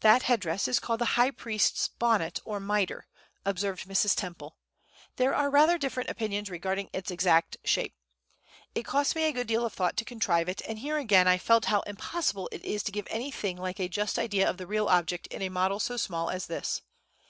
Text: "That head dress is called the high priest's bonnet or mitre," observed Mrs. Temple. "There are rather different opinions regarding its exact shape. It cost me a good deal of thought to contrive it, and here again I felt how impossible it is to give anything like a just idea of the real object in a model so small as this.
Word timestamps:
"That 0.00 0.24
head 0.24 0.40
dress 0.40 0.66
is 0.66 0.80
called 0.80 1.00
the 1.00 1.04
high 1.14 1.30
priest's 1.30 1.86
bonnet 1.86 2.40
or 2.44 2.58
mitre," 2.58 3.06
observed 3.44 3.86
Mrs. 3.86 4.16
Temple. 4.16 4.56
"There 5.18 5.32
are 5.36 5.50
rather 5.52 5.78
different 5.78 6.10
opinions 6.10 6.50
regarding 6.50 6.90
its 6.92 7.12
exact 7.12 7.56
shape. 7.62 7.94
It 8.74 8.82
cost 8.84 9.14
me 9.14 9.22
a 9.22 9.30
good 9.32 9.46
deal 9.46 9.64
of 9.64 9.72
thought 9.72 9.96
to 9.98 10.04
contrive 10.04 10.48
it, 10.48 10.62
and 10.66 10.80
here 10.80 10.98
again 10.98 11.28
I 11.28 11.38
felt 11.38 11.66
how 11.66 11.82
impossible 11.82 12.48
it 12.50 12.64
is 12.64 12.82
to 12.82 12.90
give 12.90 13.06
anything 13.08 13.56
like 13.56 13.78
a 13.78 13.86
just 13.88 14.18
idea 14.18 14.50
of 14.50 14.56
the 14.56 14.66
real 14.66 14.88
object 14.88 15.28
in 15.28 15.42
a 15.42 15.48
model 15.48 15.78
so 15.78 15.96
small 15.96 16.28
as 16.28 16.48
this. 16.48 16.82